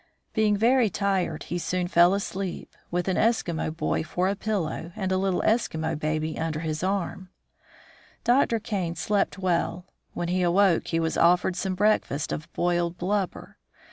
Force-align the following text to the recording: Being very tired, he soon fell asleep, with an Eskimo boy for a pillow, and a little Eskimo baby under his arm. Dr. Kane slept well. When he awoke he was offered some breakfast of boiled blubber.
Being 0.33 0.57
very 0.57 0.89
tired, 0.89 1.43
he 1.43 1.59
soon 1.59 1.87
fell 1.87 2.15
asleep, 2.15 2.75
with 2.89 3.07
an 3.07 3.17
Eskimo 3.17 3.69
boy 3.77 4.01
for 4.03 4.27
a 4.27 4.35
pillow, 4.35 4.91
and 4.95 5.11
a 5.11 5.17
little 5.19 5.43
Eskimo 5.43 5.93
baby 5.95 6.39
under 6.39 6.61
his 6.61 6.81
arm. 6.81 7.29
Dr. 8.23 8.57
Kane 8.59 8.95
slept 8.95 9.37
well. 9.37 9.85
When 10.15 10.29
he 10.29 10.41
awoke 10.41 10.87
he 10.87 10.99
was 10.99 11.17
offered 11.17 11.55
some 11.55 11.75
breakfast 11.75 12.31
of 12.31 12.51
boiled 12.53 12.97
blubber. 12.97 13.57